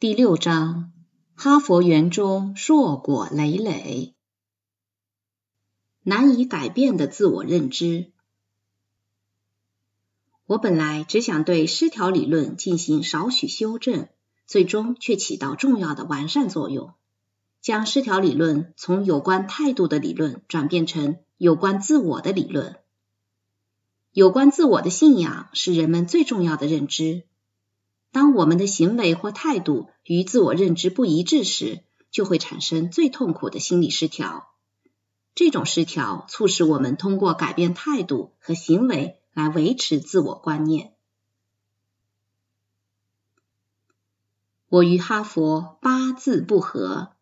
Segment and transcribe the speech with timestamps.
[0.00, 0.92] 第六章，
[1.34, 4.14] 哈佛园中硕果累累，
[6.02, 8.10] 难以改变的自我认知。
[10.46, 14.08] 我本来只想对失调理论进行少许修正，
[14.46, 16.94] 最终却起到重要的完善作用，
[17.60, 22.78] 将失调理论从有关态度的理论转变成有关自我的理论。
[24.12, 27.24] 有关自我的信仰是人们最重要的认知。
[28.12, 34.48] 当我们的行为或态度与自我认知不一致时，就会产生最痛苦的心理失调。
[35.34, 40.92] 这种失调促使我们通过改变态度和行为来维持自我观念。
[44.68, 47.12] 我与哈佛八字不合。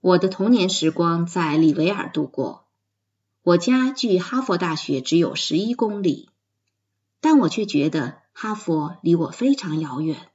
[0.00, 2.66] 我的童年时光在里维尔度过，
[3.42, 6.29] 我家距哈佛大学只有十一公里。
[7.20, 10.30] 但我却觉得哈佛离我非常遥远。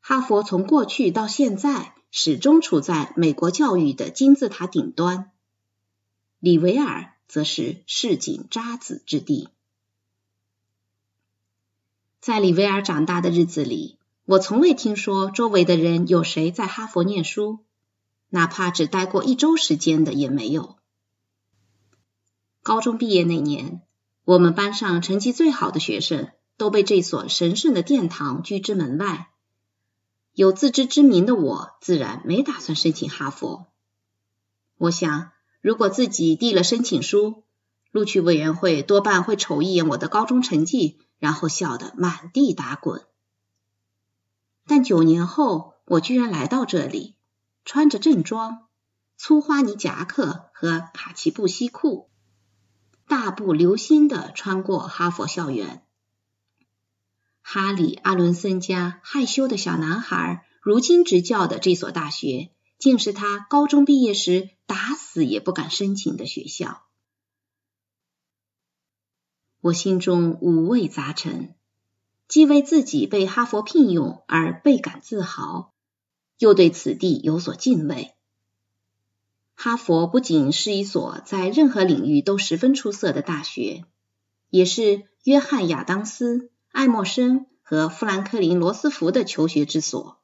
[0.00, 5.30] 哈佛从过去到现在始终处在美国教育的金字塔顶端，
[6.38, 9.48] 里维尔则是市井渣滓之地。
[12.20, 17.60] 在里维尔长大的日子里，我从未听说周围的人有谁在哈佛念书，
[18.28, 20.76] 哪怕只待过一周时间的也没有。
[22.62, 23.80] 高中毕业那年。
[24.24, 29.30] 我们班上成绩最好的学生都被这所神圣的殿堂拒之门外。
[30.32, 33.66] 有自知之明的我，自然没打算申请哈佛。
[34.78, 37.42] 我想，如果自己递了申请书，
[37.90, 43.04] 录取委员会多半会瞅一眼我的高中成绩，然后笑得满地打滚。
[44.66, 47.16] 但九年后，我居然来到这里，
[47.64, 48.68] 穿着正装、
[49.16, 52.08] 粗花呢夹克和卡其布西裤。
[53.12, 55.84] 大步流星的穿过哈佛校园，
[57.42, 66.84] 哈里·阿伦森家害羞的小男孩，如今执教的这所大学，竟是他高中毕业时打死也不敢申请的学校。
[69.60, 71.54] 我心中五味杂陈，
[72.28, 75.74] 既为自己被哈佛聘用而倍感自豪，
[76.38, 78.14] 又对此地有所敬畏。
[79.64, 83.84] 哈佛不仅是一所在任何领域都十分出色的大学，
[84.50, 90.20] 也是约翰·亚当斯、爱默生和富兰克林·罗斯福的求学之所。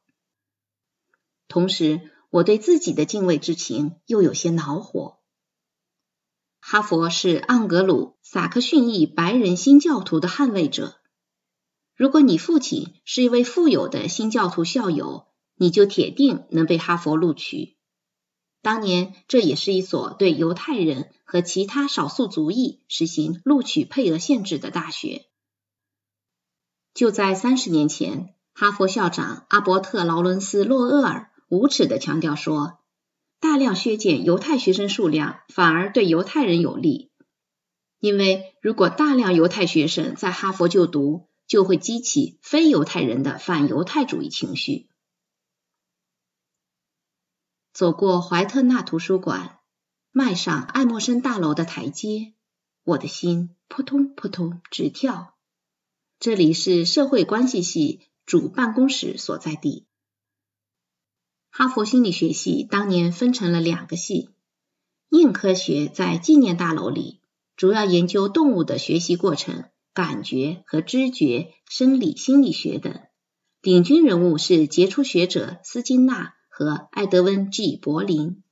[1.47, 5.19] 同时，我对自己的敬畏之情又有些恼火。
[6.59, 10.99] 哈佛是盎格鲁撒克逊裔白人新教徒的捍卫者。
[11.95, 17.78] 如果你父亲是一位富有的新教徒校友，你就铁定能被哈佛录取。
[18.61, 25.25] 当年，这也是一所对犹太人和其他少数族裔实行录取配额限制的大学。
[26.93, 32.79] 就在三十年前，哈佛校长阿伯特·劳伦斯·洛厄尔无耻地强调说
[33.39, 37.11] ：“大量削减犹太学生数量反而对犹太人有利，
[38.01, 44.88] 因为如果大量犹太学生在哈佛就读，就会激起非犹太人的反犹太主义情绪。”
[47.79, 49.57] 走过怀特纳图书馆，
[50.11, 52.33] 迈上爱默生大楼的台阶，
[52.83, 55.37] 我的心扑通扑通直跳。
[56.19, 59.85] 这里是社会关系系主办公室所在地。
[61.51, 64.31] 哈佛心理学系当年分成了两个系，
[65.07, 67.21] 硬科学在纪念大楼里，
[67.55, 69.63] 主要研究动物的学习过程、
[69.93, 72.99] 感觉和知觉、生理心理学等。
[73.61, 76.35] 领军人物是杰出学者斯金纳。
[76.59, 78.43] 和艾德温 ·G· 柏林，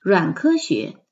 [0.00, 1.04] 软科学、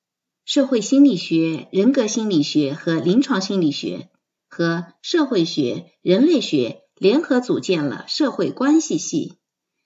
[0.46, 4.08] 社会心理学、人格心理学和临床心理学
[4.48, 9.36] 和社会学、人类学联合组建了社会关系系。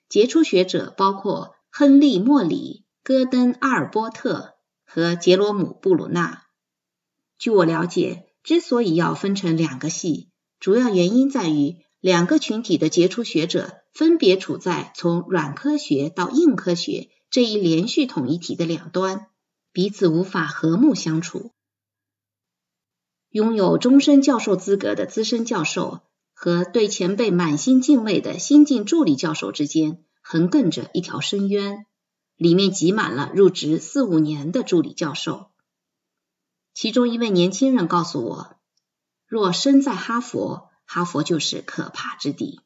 [0.08, 4.54] 杰出学者包括亨利·莫里、戈登·阿尔波特
[4.86, 6.44] 和杰罗姆·布鲁纳。
[7.36, 10.28] 据我了解，之所以要分成两个系，
[10.60, 11.78] 主要原因在于。
[12.00, 19.26] 两个群体的杰出学者分别处在从软科学到硬科学这一连续统一体的两端，
[19.72, 21.50] 彼此无法和睦相处。
[23.30, 26.00] 拥有终身教授资格的资深教授
[26.32, 31.84] 和对前辈满心敬畏的新晋助理教授之间横亘着一条深渊，
[32.36, 35.50] 里面挤满了入职四五年的助理教授。
[36.72, 38.56] 其中一位年轻人告诉我，
[39.26, 40.67] 若身在哈佛。
[40.90, 42.62] 哈佛就是可怕之地。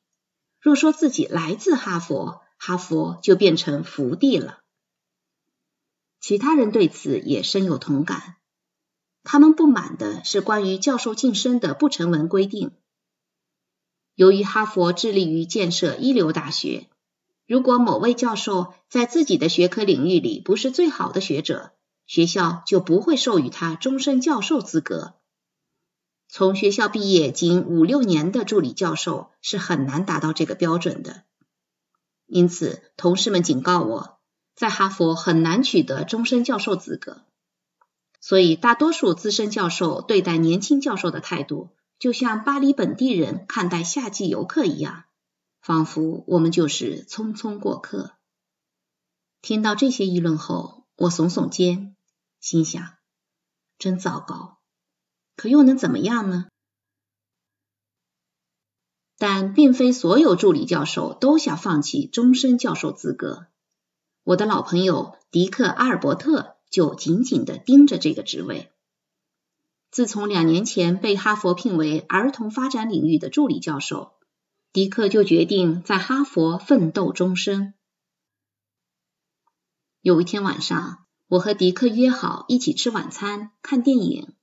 [0.60, 4.60] 若说自己来自哈佛，哈佛就变成福地了。
[6.20, 8.36] 其他人对此也深有同感。
[9.24, 12.70] 他们不满的是关于教授晋升的不成文规定，
[14.14, 16.88] 由于哈佛致力于建设一流大学，
[17.44, 21.72] 如果某位教授在自己的学科领域里不是最好的学者，
[22.06, 25.14] 学校就不会授予他终身教授资格。
[26.34, 31.24] 从学校毕业仅五六年的助理教授是很难达到这个标准的。
[32.24, 34.18] 因此，同事们警告我，
[34.54, 37.26] 在哈佛很难取得终身教授资格。
[38.18, 41.68] 所以，大多数资深教授对待年轻教授的态度，
[41.98, 45.04] 就像巴黎本地人看待夏季游客一样，
[45.60, 48.12] 仿佛我们就是匆匆过客。
[49.42, 51.94] 听到这些议论后，我耸耸肩，
[52.40, 52.94] 心想：
[53.78, 54.61] 真糟糕。
[55.36, 56.46] 可又能怎么样呢？
[59.18, 63.46] 但并非所有助理教授都想放弃终身教授资格。
[64.24, 68.72] 我的老朋友迪克·阿尔伯特就紧紧的盯着这个职位。
[69.92, 74.14] 自从两年前被哈佛聘为儿童发展领域的助理教授，
[74.72, 77.74] 迪克就决定在哈佛奋斗终身。
[80.00, 84.34] 有一天晚上，我和迪克约好一起吃晚餐、看电影。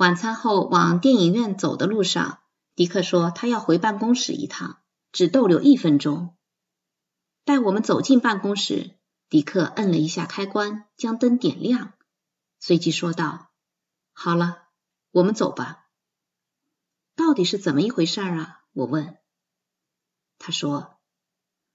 [0.00, 2.38] 晚餐后往电影院走的路上，
[2.74, 4.80] 迪克说他要回办公室一趟，
[5.12, 6.34] 只逗留一分钟。
[7.44, 8.96] 待我们走进办公室，
[9.28, 11.92] 迪克摁了一下开关，将灯点亮，
[12.60, 13.50] 随即说道
[14.14, 14.68] ：“好了，
[15.10, 15.88] 我们走吧。”
[17.14, 18.62] 到底是怎么一回事啊？
[18.72, 19.18] 我问。
[20.38, 20.98] 他说：“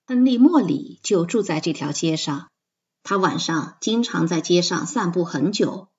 [0.08, 2.50] 亨利·莫里就住在这条街上，
[3.04, 5.90] 他晚上经常在街上散步很久。”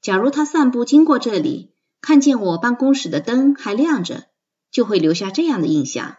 [0.00, 4.28] 假如他散步经过这里，看见我办公室的灯还亮着，
[4.70, 6.18] 就会留下这样的印象：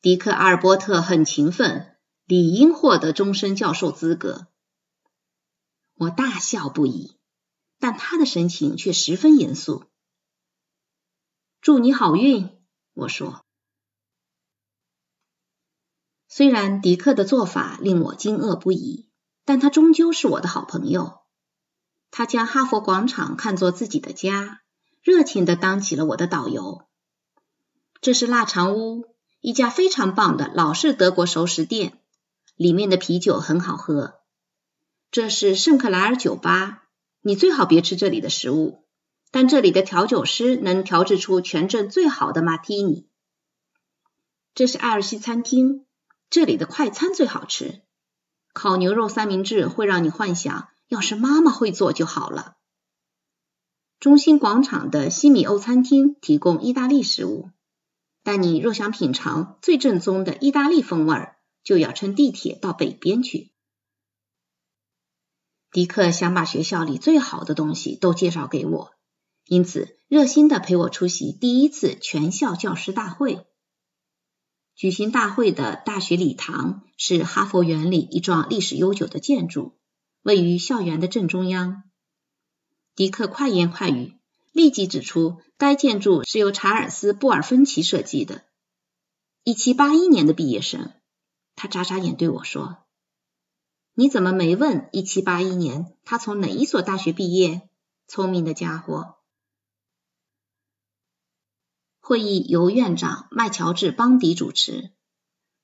[0.00, 1.96] 迪克·阿尔伯特很勤奋，
[2.26, 4.48] 理应获得终身教授资格。
[5.94, 7.16] 我大笑不已，
[7.78, 9.84] 但他的神情却十分严肃。
[11.60, 12.50] 祝你好运，
[12.92, 13.44] 我说。
[16.28, 19.08] 虽然迪克的做法令我惊愕不已，
[19.44, 21.23] 但他终究是我的好朋友。
[22.16, 24.60] 他将哈佛广场看作自己的家，
[25.02, 26.86] 热情的当起了我的导游。
[28.00, 31.98] 这是腊肠屋，一家非常棒的老式德国熟食店，
[32.54, 34.20] 里面的啤酒很好喝。
[35.10, 36.84] 这是圣克莱尔酒吧，
[37.20, 38.84] 你最好别吃这里的食物，
[39.32, 43.08] 但这里的调酒师能调制出全镇最好的马提尼。
[44.54, 45.84] 这是艾尔西餐厅，
[46.30, 47.82] 这里的快餐最好吃，
[48.52, 50.68] 烤牛肉三明治会让你幻想。
[50.94, 52.56] 要是妈妈会做就好了。
[53.98, 57.50] 中心广场的西米欧餐厅提供意大利食物，
[58.22, 61.32] 但你若想品尝最正宗的意大利风味，
[61.64, 63.50] 就要乘地铁到北边去。
[65.72, 68.92] 迪克想把学校里最好的东西都介绍给我，
[69.46, 73.44] 因此热心的陪我出席第一次全校教师大会。
[74.76, 79.76] 举行大会的大学礼堂是哈佛园里一幢历史悠久的建筑。
[80.24, 81.82] 位于校园的正中央，
[82.94, 84.14] 迪克快言快语，
[84.52, 88.42] 立即指出该建筑是由查尔斯·布尔芬奇设计的。
[89.42, 90.94] 一七八一年的毕业生，
[91.54, 92.78] 他眨眨眼对我说
[93.92, 97.68] ：“你怎么没问一七八一年他从哪一所大学毕业？”
[98.08, 99.16] 聪明的家伙。
[102.00, 104.90] 会议由院长麦乔治·邦迪主持。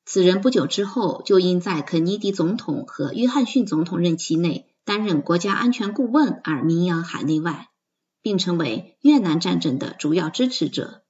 [0.05, 7.69] 此人不久之后就因在肯尼迪总统和约翰逊总统任期内担任国家安全顾问而名扬海内外，
[8.23, 11.03] 并成为越南战争的主要支持者。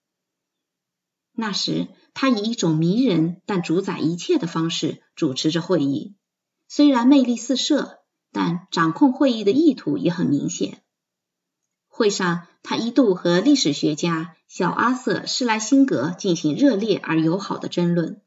[1.32, 6.16] 那时，他以一种迷人但主宰一切的方式主持着会议，
[6.68, 8.00] 虽然魅力四射，
[8.32, 10.82] 但掌控会议的意图也很明显。
[11.88, 18.20] 会上，他一度和历史学家小阿瑟·施莱辛格进行热烈而友好的争论。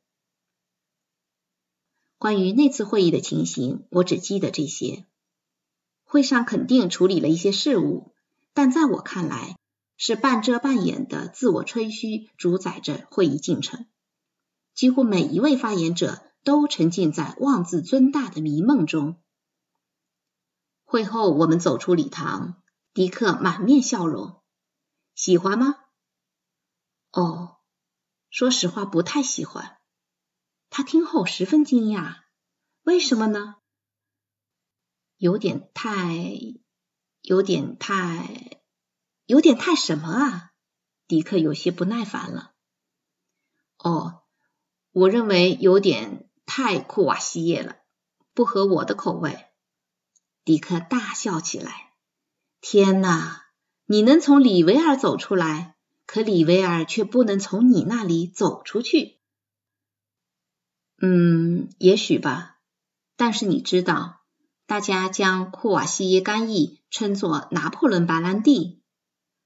[2.24, 5.06] 关于那次会议的情形，我只记得这些。
[6.06, 8.14] 会上肯定处理了一些事务，
[8.54, 9.58] 但在我看来，
[9.98, 13.88] 是半遮半掩的自我吹嘘主宰着会议进程。
[14.74, 19.18] 几乎每一位发言者都沉浸在妄自尊大的迷梦中。
[20.86, 22.64] 会后，我们走出礼堂，
[22.94, 24.42] 迪克满面笑容。
[25.14, 25.76] 喜欢吗？
[27.12, 27.58] 哦，
[28.30, 29.76] 说实话，不太喜欢。
[30.76, 32.22] 他听后十分惊讶，
[32.82, 33.58] 为什么呢？
[35.18, 36.18] 有点太，
[37.22, 38.60] 有点太，
[39.28, 40.52] 有点太什么啊？
[41.06, 42.56] 迪克有些不耐烦了。
[43.78, 44.24] 哦，
[44.92, 47.76] 我认为有点太库瓦西耶了，
[48.34, 49.46] 不合我的口味。
[50.44, 51.94] 迪克大笑起来。
[52.62, 53.46] 天哪，
[53.86, 55.78] 你能从里维尔走出来，
[56.08, 59.20] 可里维尔却不能从你那里走出去。
[61.06, 62.62] 嗯，也许吧。
[63.18, 64.22] 但是你知道，
[64.66, 68.82] 大家将库瓦西耶干邑称作拿破仑白兰地，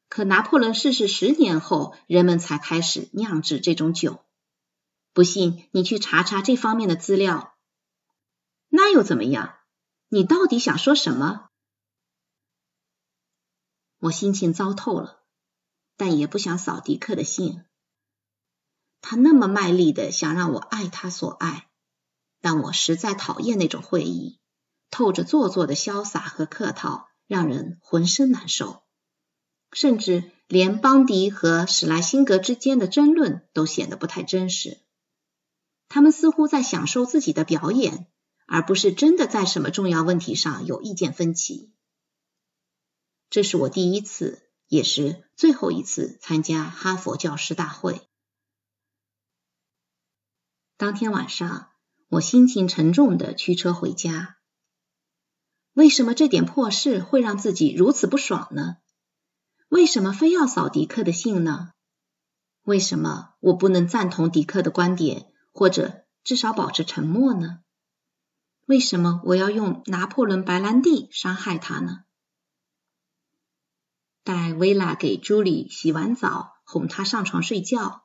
[0.07, 4.23] 可拿破仑逝世十年后，人们才开始酿制这种酒。
[5.13, 7.57] 不信，你去查查这方面的资料。
[8.69, 9.55] 那又怎么样？
[10.09, 11.49] 你到底想说什么？
[13.97, 15.23] 我心情糟透了。
[15.95, 17.65] 但也不想扫迪克的兴。
[19.01, 21.67] 他那么卖力的想让我爱他所爱，
[22.41, 24.39] 但我实在讨厌那种会议，
[24.89, 28.83] 透着做作的潇洒和客套，让人浑身难受。
[29.71, 34.79] 甚至连邦迪和史莱辛格之间的争论都显得不太真实。
[35.89, 38.07] 他们似乎在享受自己的表演，
[38.45, 41.71] 而不是真的在什么重要问题上有意见分歧。
[43.29, 44.43] 这是我第一次。
[44.69, 48.01] 也是最后一次参加哈佛教师大会。
[50.77, 51.71] 当天晚上，
[52.07, 54.37] 我心情沉重的驱车回家。
[55.73, 58.77] 为什么这点破事会让自己如此不爽呢？
[59.69, 61.71] 为什么非要扫迪克的兴呢？
[62.61, 67.61] 为什么我不能赞同迪克的观点，或者至少保持沉默呢？
[68.65, 72.03] 为什么我要用拿破仑白兰地伤害他呢？
[74.23, 78.03] 待薇拉给朱莉洗完澡，哄她上床睡觉，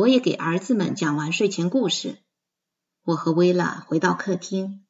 [0.00, 2.22] 我也给儿子们讲完睡前故事。
[3.02, 4.86] 我和薇拉回到客厅，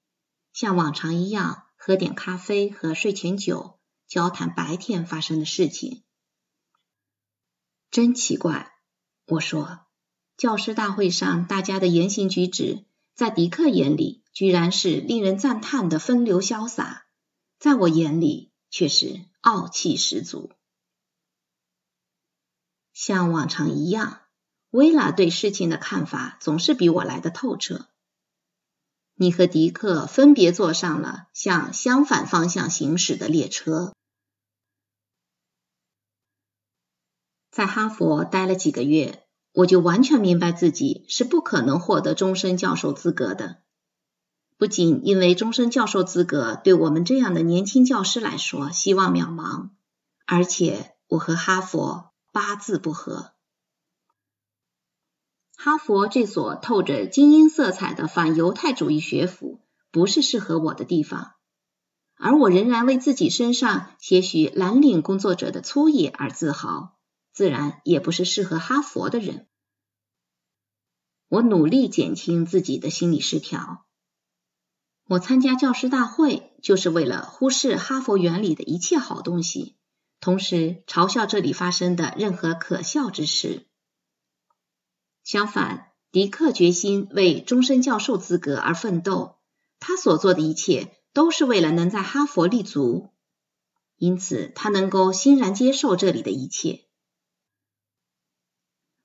[0.53, 6.05] 像往常一样喝点咖啡和睡前酒，交谈白天发生的事情。
[7.91, 8.73] 真奇怪，
[9.27, 9.81] 我说，
[10.37, 12.85] 教师大会上大家的言行举止，
[13.17, 17.07] 在迪克眼里居然是令人赞叹的风流潇洒，
[17.59, 20.53] 在我眼里却是傲气十足。
[22.93, 24.21] 像往常一样，
[24.71, 27.87] 薇拉对事情的看法总是比我来的透彻。
[29.15, 33.93] 你和迪克分别坐上了向相反方向行驶的列车。
[37.51, 43.59] 在哈佛待了几个月，我就完全明白自己是不可能获得终身教授资格的。
[44.57, 49.71] 不仅因为终身教授资格对我们这样的年轻教师来说希望渺茫，
[50.27, 52.11] 而且我和哈佛。
[52.33, 53.33] 八字不合。
[55.63, 61.35] 哈佛这所透着精英色彩的反犹太主义学府，不是适合我的地方。
[62.15, 66.97] 而我仍然为自己身上些许蓝领工作者的粗野而自豪，
[67.31, 69.49] 自然也不是适合哈佛的人。
[71.29, 73.85] 我努力减轻自己的心理失调。
[75.09, 79.77] 我参加教师大会，就是为了忽视哈佛园里的一切好东西。
[80.21, 83.67] 同时嘲笑这里发生的任何可笑之事。
[85.31, 89.37] 相反，迪克决心为终身教授资格而奋斗，
[89.79, 93.11] 他所做的一切都是为了能在哈佛立足，
[93.97, 96.81] 因此他能够欣然接受这里的一切。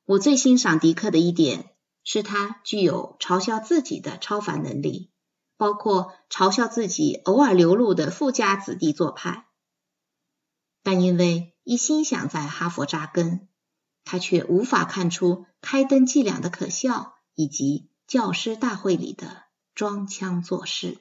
[0.05, 1.69] 我最欣赏迪克的一点
[2.03, 5.11] 是他具有嘲笑自己的超凡能力，
[5.57, 9.45] 包括嘲笑自己偶尔流露的富家子弟做派。
[10.81, 13.47] 但因为一心想在哈佛扎根，
[14.03, 20.99] 他却无法看出开灯计量的可笑，以及教师大会里的装腔作势。